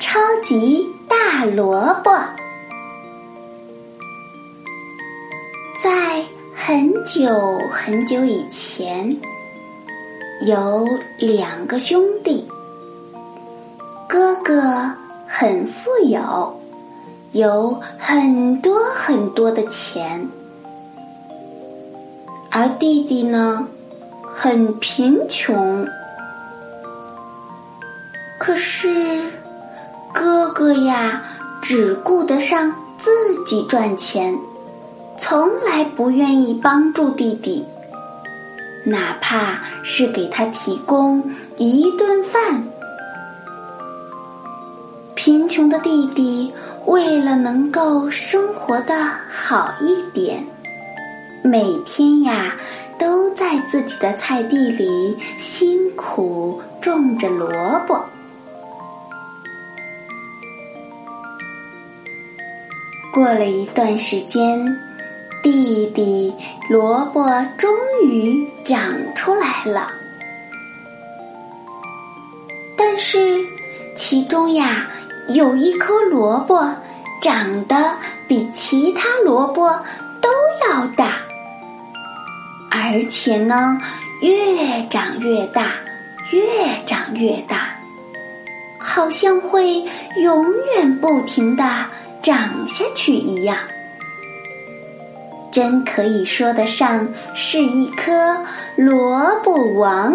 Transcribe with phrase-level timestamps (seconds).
[0.00, 2.10] 超级大萝卜，
[5.80, 6.24] 在
[6.56, 7.30] 很久
[7.70, 9.14] 很久以前，
[10.46, 12.48] 有两个兄弟。
[14.08, 14.90] 哥哥
[15.28, 16.58] 很富有，
[17.32, 20.26] 有很多很多的钱，
[22.50, 23.68] 而弟弟呢，
[24.34, 25.86] 很贫穷。
[28.38, 29.30] 可是。
[30.12, 31.22] 哥哥呀，
[31.62, 33.10] 只顾得上自
[33.44, 34.36] 己赚钱，
[35.18, 37.64] 从来不愿意帮助弟弟，
[38.84, 41.22] 哪怕是给他提供
[41.56, 42.62] 一顿饭。
[45.14, 46.52] 贫穷的弟弟
[46.86, 48.94] 为了能够生活的
[49.30, 50.42] 好一点，
[51.42, 52.54] 每天呀
[52.98, 57.48] 都在自己的菜地里辛苦种着萝
[57.86, 58.02] 卜。
[63.12, 64.64] 过了一段时间，
[65.42, 66.32] 弟弟
[66.68, 67.68] 萝卜终
[68.04, 69.90] 于长出来了。
[72.76, 73.44] 但是，
[73.96, 74.86] 其中呀
[75.28, 76.72] 有一颗萝卜
[77.20, 77.92] 长得
[78.28, 79.68] 比其他萝卜
[80.20, 80.30] 都
[80.68, 81.16] 要大，
[82.70, 83.76] 而且呢
[84.22, 85.72] 越长越大，
[86.30, 86.40] 越
[86.86, 87.76] 长越大，
[88.78, 89.84] 好像会
[90.22, 90.46] 永
[90.76, 91.64] 远不停的。
[92.22, 93.56] 长下去一样，
[95.50, 98.36] 真可以说得上是一颗
[98.76, 100.14] 萝卜王。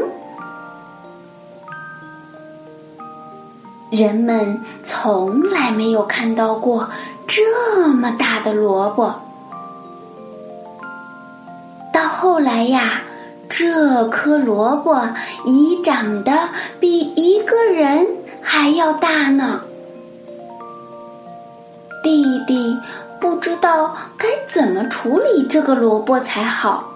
[3.90, 6.90] 人们从来没有看到过
[7.26, 9.14] 这么大的萝卜。
[11.94, 13.02] 到后来呀，
[13.50, 15.02] 这颗萝卜
[15.46, 16.50] 已长得
[16.80, 18.06] 比一个人
[18.42, 19.62] 还要大呢。
[22.06, 22.78] 弟弟
[23.20, 26.88] 不知道该怎么处理这个萝卜才好，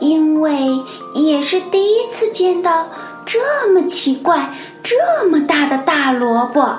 [0.00, 0.78] 因为
[1.14, 2.86] 也是第一次见到
[3.24, 4.46] 这么奇怪、
[4.82, 6.76] 这么大的大萝卜。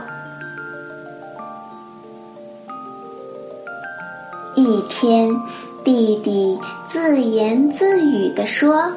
[4.54, 5.36] 一天，
[5.84, 8.92] 弟弟自言自语地说：“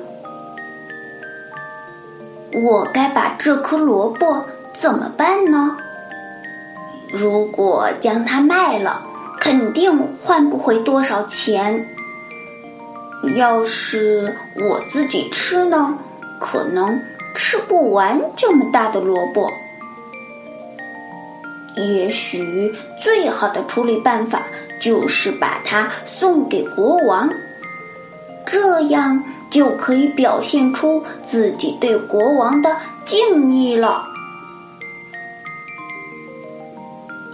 [2.52, 5.74] 我该把这颗萝卜怎么办呢？”
[7.16, 9.02] 如果将它卖了，
[9.40, 11.88] 肯定换不回多少钱。
[13.34, 15.96] 要是我自己吃呢，
[16.38, 17.00] 可能
[17.34, 19.50] 吃不完这么大的萝卜。
[21.76, 22.72] 也许
[23.02, 24.42] 最好的处理办法
[24.80, 27.28] 就是把它送给国王，
[28.46, 34.06] 这样就可以表现出自己对国王的敬意了。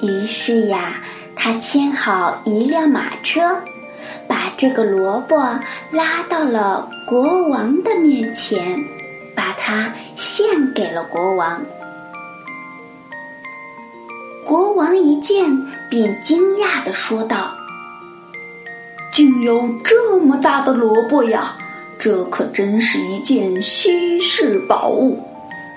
[0.02, 1.00] 于是呀，
[1.36, 3.56] 他牵好一辆马车，
[4.26, 5.36] 把这个萝卜
[5.92, 8.84] 拉到了国王的面前，
[9.32, 11.62] 把它献给了国王。
[14.44, 15.44] 国王一见，
[15.88, 17.54] 便惊讶的说道
[19.14, 21.56] ：“竟有这么大的萝卜呀！
[21.96, 25.24] 这可真是一件稀世宝物。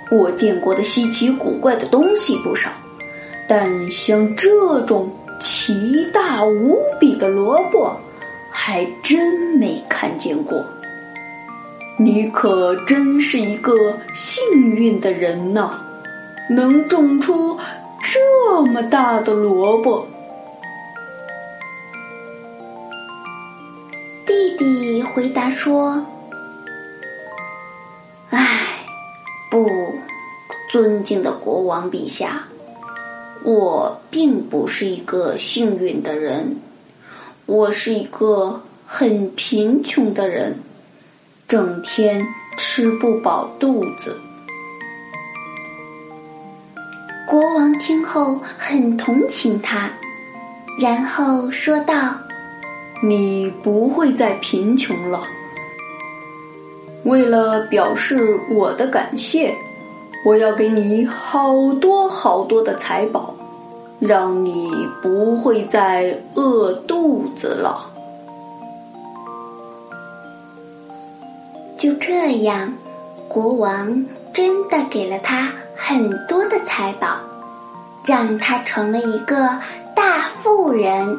[0.09, 2.72] 我见过的稀奇古怪的东西不少。”
[3.47, 7.96] 但像这种奇大无比的萝卜，
[8.52, 10.66] 还真没看见过。
[11.97, 13.72] 你可真是一个
[14.14, 15.80] 幸运的人呐，
[16.50, 17.58] 能种出
[18.02, 20.06] 这么大的萝卜。
[24.26, 26.03] 弟弟回答说
[28.32, 28.80] ：“唉，
[29.52, 29.70] 不，
[30.72, 32.44] 尊敬的国王陛下。”
[33.46, 36.58] 我并不是一个幸运的人，
[37.46, 40.58] 我是一个很贫穷的人，
[41.47, 42.26] 整天
[42.58, 44.18] 吃不饱肚子。
[47.30, 49.92] 国王听后很同情他，
[50.80, 52.16] 然后说道
[53.08, 55.22] ：“你不会再贫穷了。
[57.03, 59.53] 为了表示我的感谢，
[60.26, 63.34] 我要给你好多好多的财宝，
[64.07, 64.72] 让你
[65.02, 67.90] 不会再饿肚子了。
[71.78, 72.73] 就这样，
[73.28, 77.07] 国王真的给了他很多的财宝，
[78.05, 79.49] 让他成了一个
[79.93, 81.17] 大富人，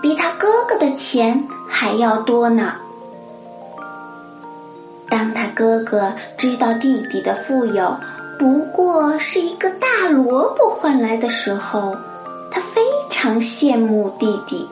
[0.00, 2.74] 比他哥哥的钱还要多呢。
[5.08, 7.96] 当他哥哥知道弟弟的富有
[8.38, 11.96] 不过是一个大萝卜换来的时候，
[12.56, 12.80] 他非
[13.10, 14.66] 常羡慕弟弟，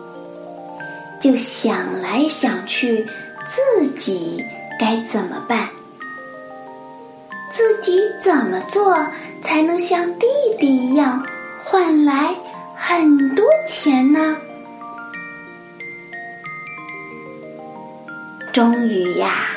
[1.21, 3.07] 就想来想去，
[3.47, 4.43] 自己
[4.81, 5.69] 该怎么办？
[7.53, 8.97] 自己怎么做
[9.43, 10.27] 才能像弟
[10.59, 11.23] 弟一样
[11.63, 12.35] 换来
[12.75, 14.35] 很多钱呢？
[18.51, 19.49] 终于呀！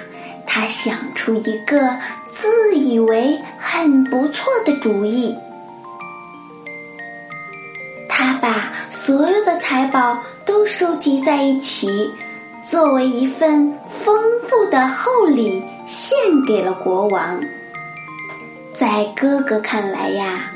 [0.45, 1.95] 他想出一个
[2.33, 5.33] 自以为很不错的主意，
[8.47, 12.09] 把所有的财宝都收集在一起，
[12.65, 17.37] 作为一份丰富的厚礼献给了国王。
[18.73, 20.49] 在哥哥看来呀，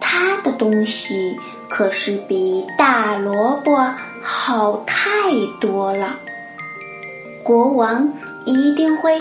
[0.00, 1.38] 他的东西
[1.68, 3.78] 可是比大萝卜
[4.22, 5.30] 好太
[5.60, 6.18] 多了，
[7.42, 8.10] 国王。
[8.46, 9.20] 一定会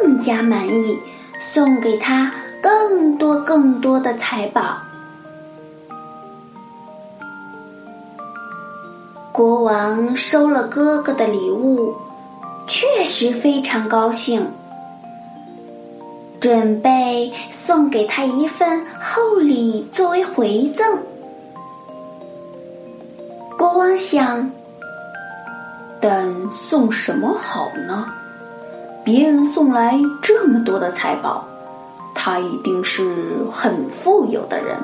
[0.00, 0.98] 更加满意，
[1.38, 4.82] 送给他更多更多的财宝。
[9.36, 11.94] 国王收了哥哥的礼物，
[12.66, 14.46] 确实非常高兴，
[16.40, 20.98] 准备送给他一份厚礼作为回赠。
[23.58, 24.50] 国王想，
[26.00, 28.06] 但送什么好呢？
[29.04, 31.44] 别人送来这么多的财宝，
[32.14, 34.74] 他一定是很富有的人。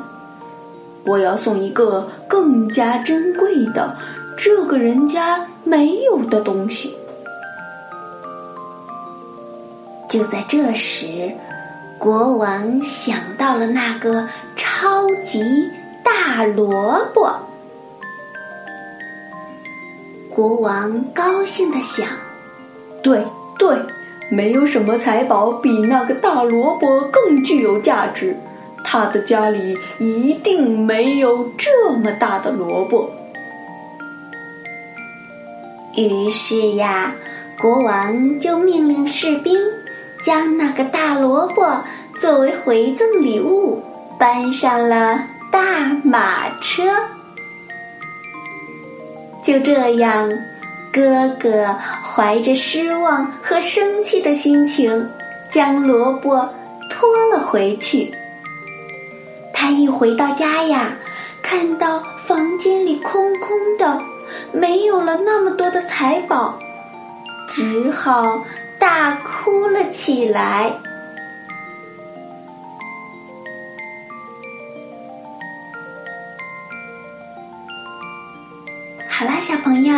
[1.05, 3.97] 我要送一个更加珍贵的，
[4.37, 6.97] 这个人家没有的东西。
[10.09, 11.31] 就在这时，
[11.99, 15.43] 国王想到了那个超级
[16.05, 17.31] 大萝卜。
[20.29, 22.07] 国王高兴的想
[23.03, 23.25] ：“对
[23.59, 23.77] 对。”
[24.31, 28.35] 没有什么财宝比那个大萝卜更具有价值，
[28.83, 33.11] 他的家里一定没有这么大的萝卜。
[35.97, 37.15] 于是呀，
[37.61, 39.59] 国王就命令士兵
[40.25, 41.67] 将那个大萝卜
[42.19, 43.83] 作为回赠礼物
[44.19, 46.85] 搬上了大马车。
[49.45, 50.31] 就这样。
[50.95, 51.75] 哥哥
[52.05, 55.09] 怀着失望和生气的心情，
[55.51, 56.47] 将萝卜
[56.91, 58.13] 拖了回去。
[59.55, 60.95] 他一回到家呀，
[61.41, 63.99] 看到房间里空空的，
[64.53, 66.59] 没有了那么多的财宝，
[67.49, 68.45] 只好
[68.79, 70.73] 大哭了起来。
[79.09, 79.95] 好啦，小朋友。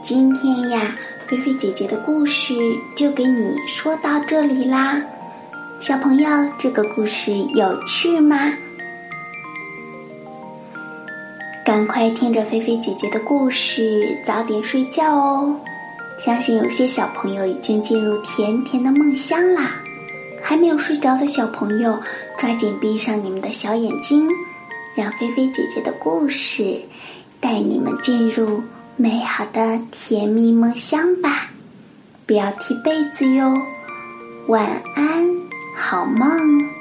[0.00, 2.54] 今天呀，菲菲姐姐的故事
[2.96, 5.02] 就给你说到这里啦。
[5.80, 6.28] 小朋友，
[6.58, 8.52] 这个故事有趣吗？
[11.68, 15.54] 赶快听着菲菲姐姐的故事，早点睡觉哦。
[16.18, 19.72] 相信有些小朋友已经进入甜甜的梦乡啦。
[20.40, 22.00] 还没有睡着的小朋友，
[22.38, 24.26] 抓紧闭上你们的小眼睛，
[24.94, 26.80] 让菲菲姐姐的故事
[27.38, 28.62] 带你们进入。
[28.96, 31.50] 美好的甜蜜梦乡吧，
[32.26, 33.52] 不要踢被子哟。
[34.46, 35.22] 晚安，
[35.76, 36.77] 好梦。